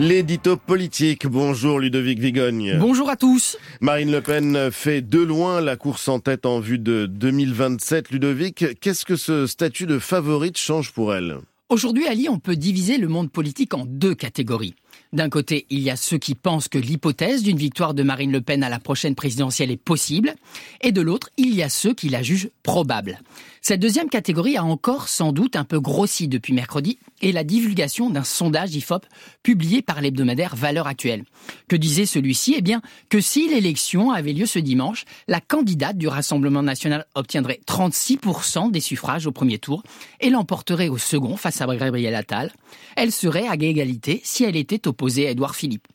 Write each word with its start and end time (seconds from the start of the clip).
L'édito 0.00 0.56
politique. 0.56 1.26
Bonjour 1.26 1.80
Ludovic 1.80 2.20
Vigogne. 2.20 2.76
Bonjour 2.78 3.10
à 3.10 3.16
tous. 3.16 3.58
Marine 3.80 4.12
Le 4.12 4.20
Pen 4.20 4.70
fait 4.70 5.02
de 5.02 5.18
loin 5.18 5.60
la 5.60 5.74
course 5.74 6.06
en 6.06 6.20
tête 6.20 6.46
en 6.46 6.60
vue 6.60 6.78
de 6.78 7.06
2027. 7.06 8.10
Ludovic, 8.10 8.78
qu'est-ce 8.80 9.04
que 9.04 9.16
ce 9.16 9.48
statut 9.48 9.86
de 9.86 9.98
favorite 9.98 10.56
change 10.56 10.92
pour 10.92 11.12
elle? 11.12 11.38
Aujourd'hui, 11.68 12.06
Ali, 12.06 12.28
on 12.28 12.38
peut 12.38 12.54
diviser 12.54 12.96
le 12.96 13.08
monde 13.08 13.30
politique 13.30 13.74
en 13.74 13.84
deux 13.84 14.14
catégories. 14.14 14.76
D'un 15.12 15.28
côté, 15.28 15.66
il 15.68 15.80
y 15.80 15.90
a 15.90 15.96
ceux 15.96 16.18
qui 16.18 16.34
pensent 16.34 16.68
que 16.68 16.78
l'hypothèse 16.78 17.42
d'une 17.42 17.56
victoire 17.56 17.92
de 17.92 18.02
Marine 18.02 18.30
Le 18.30 18.40
Pen 18.40 18.62
à 18.62 18.68
la 18.68 18.78
prochaine 18.78 19.14
présidentielle 19.14 19.70
est 19.70 19.76
possible, 19.76 20.34
et 20.80 20.92
de 20.92 21.00
l'autre, 21.00 21.30
il 21.36 21.54
y 21.54 21.62
a 21.62 21.68
ceux 21.68 21.92
qui 21.92 22.08
la 22.08 22.22
jugent 22.22 22.50
probable. 22.62 23.18
Cette 23.62 23.80
deuxième 23.80 24.08
catégorie 24.08 24.56
a 24.56 24.64
encore 24.64 25.08
sans 25.08 25.32
doute 25.32 25.56
un 25.56 25.64
peu 25.64 25.80
grossi 25.80 26.28
depuis 26.28 26.52
mercredi 26.52 26.98
et 27.20 27.32
la 27.32 27.44
divulgation 27.44 28.10
d'un 28.10 28.24
sondage 28.24 28.74
IFOP 28.74 29.06
publié 29.42 29.82
par 29.82 30.00
l'hebdomadaire 30.00 30.56
Valeurs 30.56 30.86
Actuelles. 30.86 31.24
Que 31.68 31.76
disait 31.76 32.06
celui-ci? 32.06 32.54
Eh 32.56 32.62
bien, 32.62 32.80
que 33.08 33.20
si 33.20 33.48
l'élection 33.48 34.10
avait 34.10 34.32
lieu 34.32 34.46
ce 34.46 34.58
dimanche, 34.58 35.04
la 35.26 35.40
candidate 35.40 35.98
du 35.98 36.08
Rassemblement 36.08 36.62
national 36.62 37.06
obtiendrait 37.14 37.60
36% 37.66 38.70
des 38.70 38.80
suffrages 38.80 39.26
au 39.26 39.32
premier 39.32 39.58
tour 39.58 39.82
et 40.20 40.30
l'emporterait 40.30 40.88
au 40.88 40.98
second 40.98 41.36
face 41.36 41.60
à 41.60 41.66
Gabriel 41.76 42.14
Attal. 42.14 42.52
Elle 42.96 43.12
serait 43.12 43.48
à 43.48 43.54
égalité 43.54 44.20
si 44.24 44.44
elle 44.44 44.56
était 44.56 44.88
opposée 44.88 45.26
à 45.26 45.30
Édouard 45.30 45.54
Philippe. 45.54 45.86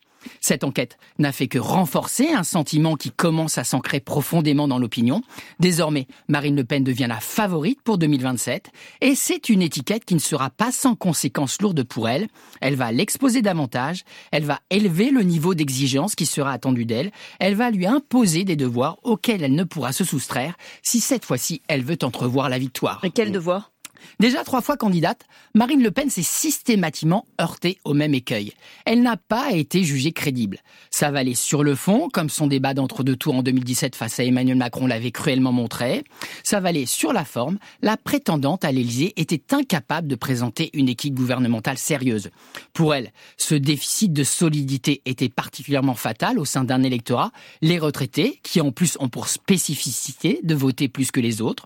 Cette 0.42 0.64
enquête 0.64 0.98
n'a 1.20 1.32
fait 1.32 1.48
que 1.48 1.60
renforcer 1.60 2.30
un 2.30 2.44
sentiment 2.44 2.96
qui 2.96 3.12
commence 3.12 3.58
à 3.58 3.64
s'ancrer 3.64 4.00
profondément 4.00 4.68
dans 4.68 4.80
l'opinion. 4.80 5.22
Désormais, 5.60 6.08
Marine 6.28 6.56
Le 6.56 6.64
Pen 6.64 6.84
devient 6.84 7.08
la 7.08 7.20
favorite 7.20 7.82
pour 7.84 7.98
2027 7.98 8.72
et 9.02 9.16
c'est 9.16 9.50
une 9.50 9.62
étiquette 9.62 10.06
qui 10.06 10.16
ne 10.16 10.20
sera 10.20 10.50
pas 10.50 10.72
sans 10.72 10.96
conséquences 10.96 11.62
lourdes 11.62 11.84
pour 11.84 12.10
elle. 12.10 12.28
Elle 12.62 12.76
va 12.76 12.92
l'exposer 12.92 13.42
davantage, 13.42 14.04
elle 14.32 14.46
va 14.46 14.60
élever 14.70 15.12
le 15.12 15.24
niveau 15.24 15.54
d'exigence 15.56 16.16
qui 16.16 16.26
sera 16.26 16.52
attendu 16.52 16.86
d'elle, 16.86 17.12
elle 17.40 17.56
va 17.56 17.72
lui 17.72 17.86
imposer 17.86 18.44
des 18.44 18.56
devoirs 18.56 18.98
auxquels 19.04 19.44
elle 19.44 19.56
ne 19.56 19.64
pourra 19.64 19.92
se 19.92 20.04
soustraire 20.04 20.56
si 20.82 21.00
cette 21.00 21.26
fois-ci 21.26 21.62
elle 21.68 21.84
veut 21.84 21.98
entrevoir 22.04 22.50
la 22.50 22.60
victoire. 22.60 23.00
Et 23.04 23.12
quel 23.12 23.32
devoir? 23.32 23.73
Déjà 24.20 24.44
trois 24.44 24.62
fois 24.62 24.78
candidate, 24.78 25.26
Marine 25.54 25.84
Le 25.84 25.92
Pen 25.92 26.10
s'est 26.10 26.22
systématiquement 26.22 27.26
heurtée 27.40 27.78
au 27.84 27.94
même 27.94 28.14
écueil. 28.14 28.54
Elle 28.86 29.02
n'a 29.02 29.18
pas 29.18 29.52
été 29.52 29.84
jugée 29.84 30.12
crédible. 30.12 30.60
Ça 30.92 31.12
valait 31.12 31.36
sur 31.36 31.64
le 31.64 31.76
fond, 31.76 32.10
comme 32.12 32.30
son 32.30 32.48
débat 32.48 32.74
d'entre-deux 32.74 33.16
tours 33.16 33.36
en 33.36 33.44
2017 33.44 33.96
face 33.96 34.20
à 34.20 34.24
Emmanuel 34.24 34.58
Macron 34.58 34.88
l'avait 34.88 35.12
cruellement 35.12 35.52
montré. 35.52 36.04
Ça 36.44 36.60
valait 36.60 36.86
sur 36.86 37.14
la 37.14 37.26
forme. 37.26 37.58
La 37.82 37.98
prétendante 37.98 38.66
à 38.66 38.72
l'Élysée 38.72 39.14
était 39.18 39.54
incapable 39.54 40.08
de 40.08 40.16
présenter 40.16 40.70
une 40.74 40.90
équipe 40.90 41.16
gouvernementale 41.16 41.78
sérieuse. 41.78 42.30
Pour 42.74 42.94
elle, 42.94 43.12
ce 43.38 43.56
déficit 43.56 44.14
de 44.14 44.24
solidité 44.24 45.02
était 45.06 45.30
particulièrement 45.30 45.96
fatal 45.96 46.40
au 46.40 46.46
sein 46.46 46.64
d'un 46.64 46.84
électorat, 46.84 47.32
les 47.62 47.80
retraités, 47.80 48.40
qui 48.44 48.62
en 48.62 48.72
plus 48.72 48.98
ont 49.00 49.10
pour 49.10 49.28
spécificité 49.28 50.40
de 50.44 50.56
voter 50.56 50.88
plus 50.88 51.12
que 51.12 51.20
les 51.20 51.42
autres. 51.42 51.66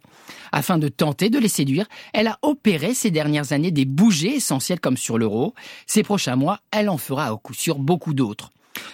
Afin 0.51 0.77
de 0.77 0.87
tenter 0.87 1.29
de 1.29 1.39
les 1.39 1.47
séduire, 1.47 1.87
elle 2.13 2.26
a 2.27 2.39
opéré 2.41 2.93
ces 2.93 3.11
dernières 3.11 3.53
années 3.53 3.71
des 3.71 3.85
bougées 3.85 4.35
essentielles 4.35 4.79
comme 4.79 4.97
sur 4.97 5.17
l'euro. 5.17 5.53
Ces 5.85 6.03
prochains 6.03 6.35
mois, 6.35 6.59
elle 6.71 6.89
en 6.89 6.97
fera 6.97 7.33
au 7.33 7.37
coup 7.37 7.53
sûr 7.53 7.79
beaucoup 7.79 8.13
d'autres. 8.13 8.51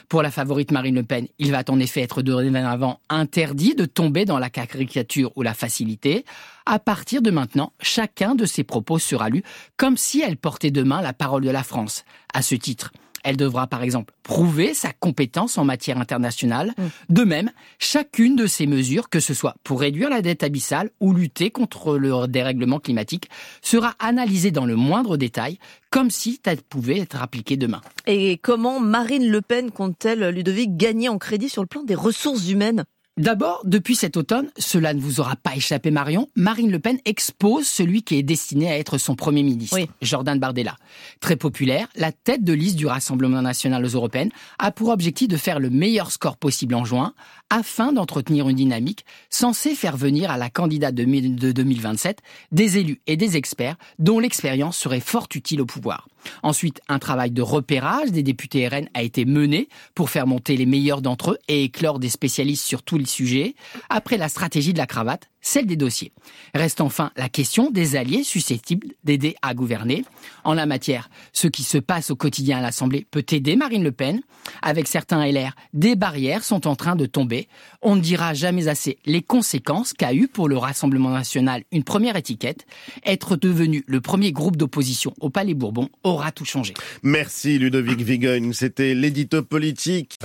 Pour 0.09 0.21
la 0.21 0.31
favorite 0.31 0.71
Marine 0.71 0.95
Le 0.95 1.03
Pen, 1.03 1.27
il 1.39 1.51
va 1.51 1.63
en 1.67 1.79
effet 1.79 2.01
être 2.01 2.21
dorénavant 2.21 2.99
interdit 3.09 3.75
de 3.75 3.85
tomber 3.85 4.25
dans 4.25 4.39
la 4.39 4.49
caricature 4.49 5.31
ou 5.35 5.41
la 5.41 5.53
facilité. 5.53 6.25
À 6.65 6.79
partir 6.79 7.21
de 7.21 7.31
maintenant, 7.31 7.73
chacun 7.81 8.35
de 8.35 8.45
ses 8.45 8.63
propos 8.63 8.99
sera 8.99 9.29
lu 9.29 9.43
comme 9.77 9.97
si 9.97 10.21
elle 10.21 10.37
portait 10.37 10.71
demain 10.71 11.01
la 11.01 11.13
parole 11.13 11.43
de 11.43 11.49
la 11.49 11.63
France. 11.63 12.05
À 12.33 12.41
ce 12.41 12.55
titre, 12.55 12.91
elle 13.23 13.37
devra 13.37 13.67
par 13.67 13.83
exemple 13.83 14.13
prouver 14.23 14.73
sa 14.73 14.91
compétence 14.91 15.57
en 15.57 15.65
matière 15.65 15.97
internationale. 15.97 16.73
Mm. 16.77 16.83
De 17.09 17.23
même, 17.23 17.51
chacune 17.79 18.35
de 18.35 18.47
ces 18.47 18.67
mesures, 18.67 19.09
que 19.09 19.19
ce 19.19 19.33
soit 19.33 19.55
pour 19.63 19.81
réduire 19.81 20.09
la 20.09 20.21
dette 20.21 20.43
abyssale 20.43 20.89
ou 20.99 21.13
lutter 21.13 21.51
contre 21.51 21.97
le 21.97 22.27
dérèglement 22.27 22.79
climatique, 22.79 23.29
sera 23.61 23.95
analysée 23.99 24.51
dans 24.51 24.65
le 24.65 24.75
moindre 24.75 25.17
détail, 25.17 25.59
comme 25.89 26.11
si 26.11 26.39
elle 26.45 26.61
pouvait 26.61 26.99
être 26.99 27.21
appliquée 27.21 27.57
demain. 27.57 27.81
Et 28.07 28.37
comment 28.37 28.79
Marine 28.79 29.29
Le 29.29 29.41
Pen 29.41 29.71
compte-t-elle, 29.71 30.27
Ludovic, 30.29 30.75
gagner 30.75 31.09
en 31.09 31.17
crédit 31.17 31.49
sur 31.49 31.61
le 31.61 31.67
plan 31.67 31.83
des 31.83 31.95
ressources 31.95 32.49
humaines? 32.49 32.83
D'abord, 33.17 33.61
depuis 33.63 33.95
cet 33.95 34.17
automne, 34.17 34.49
cela 34.57 34.95
ne 34.95 34.99
vous 34.99 35.19
aura 35.19 35.35
pas 35.35 35.55
échappé 35.55 35.91
Marion, 35.91 36.29
Marine 36.35 36.71
Le 36.71 36.79
Pen 36.79 36.97
expose 37.05 37.67
celui 37.67 38.01
qui 38.01 38.17
est 38.17 38.23
destiné 38.23 38.71
à 38.71 38.79
être 38.79 38.97
son 38.97 39.15
Premier 39.15 39.43
ministre, 39.43 39.77
Jordan 40.01 40.39
Bardella. 40.39 40.77
Très 41.19 41.35
populaire, 41.35 41.87
la 41.95 42.11
tête 42.11 42.43
de 42.43 42.53
liste 42.53 42.75
du 42.75 42.87
Rassemblement 42.87 43.43
national 43.43 43.85
aux 43.85 43.89
européennes 43.89 44.31
a 44.57 44.71
pour 44.71 44.89
objectif 44.89 45.27
de 45.27 45.37
faire 45.37 45.59
le 45.59 45.69
meilleur 45.69 46.11
score 46.11 46.37
possible 46.37 46.73
en 46.73 46.85
juin, 46.85 47.13
afin 47.51 47.93
d'entretenir 47.93 48.49
une 48.49 48.55
dynamique 48.55 49.05
censée 49.29 49.75
faire 49.75 49.95
venir 49.95 50.31
à 50.31 50.37
la 50.37 50.49
candidate 50.49 50.95
de 50.95 51.51
2027 51.51 52.17
des 52.51 52.79
élus 52.79 52.99
et 53.05 53.15
des 53.15 53.37
experts 53.37 53.75
dont 53.99 54.17
l'expérience 54.17 54.75
serait 54.75 54.99
fort 54.99 55.27
utile 55.35 55.61
au 55.61 55.67
pouvoir. 55.67 56.07
Ensuite, 56.41 56.81
un 56.87 56.99
travail 56.99 57.29
de 57.29 57.41
repérage 57.43 58.11
des 58.11 58.23
députés 58.23 58.67
RN 58.67 58.87
a 58.93 59.03
été 59.03 59.25
mené 59.25 59.67
pour 59.93 60.09
faire 60.09 60.25
monter 60.25 60.57
les 60.57 60.65
meilleurs 60.65 61.01
d'entre 61.01 61.31
eux 61.31 61.37
et 61.47 61.63
éclore 61.63 61.99
des 61.99 62.09
spécialistes 62.09 62.65
sur 62.65 62.81
tous 62.81 62.97
les 62.97 63.02
sujets. 63.07 63.55
Après 63.89 64.17
la 64.17 64.29
stratégie 64.29 64.73
de 64.73 64.77
la 64.77 64.87
cravate, 64.87 65.29
celle 65.41 65.67
des 65.67 65.75
dossiers. 65.75 66.13
Reste 66.55 66.81
enfin 66.81 67.11
la 67.17 67.29
question 67.29 67.69
des 67.69 67.95
alliés 67.95 68.23
susceptibles 68.23 68.87
d'aider 69.03 69.35
à 69.41 69.53
gouverner. 69.53 70.05
En 70.43 70.53
la 70.53 70.65
matière, 70.65 71.09
ce 71.33 71.47
qui 71.47 71.63
se 71.63 71.77
passe 71.77 72.09
au 72.09 72.15
quotidien 72.15 72.59
à 72.59 72.61
l'Assemblée 72.61 73.05
peut 73.11 73.25
aider 73.31 73.55
Marine 73.55 73.83
Le 73.83 73.91
Pen. 73.91 74.21
Avec 74.61 74.87
certains 74.87 75.25
LR, 75.25 75.55
des 75.73 75.95
barrières 75.95 76.43
sont 76.43 76.67
en 76.67 76.75
train 76.75 76.95
de 76.95 77.05
tomber. 77.05 77.47
On 77.81 77.95
ne 77.95 78.01
dira 78.01 78.33
jamais 78.33 78.67
assez 78.67 78.97
les 79.05 79.21
conséquences 79.21 79.93
qu'a 79.93 80.13
eu 80.13 80.27
pour 80.27 80.47
le 80.47 80.57
Rassemblement 80.57 81.09
national 81.09 81.63
une 81.71 81.83
première 81.83 82.15
étiquette. 82.15 82.65
Être 83.05 83.35
devenu 83.35 83.83
le 83.87 83.99
premier 84.01 84.31
groupe 84.31 84.55
d'opposition 84.55 85.13
au 85.19 85.29
Palais 85.29 85.53
Bourbon 85.53 85.89
aura 86.03 86.31
tout 86.31 86.45
changé. 86.45 86.73
Merci 87.03 87.59
Ludovic 87.59 88.01
Vigogne, 88.01 88.53
c'était 88.53 88.93
l'édito 88.93 89.43
politique. 89.43 90.17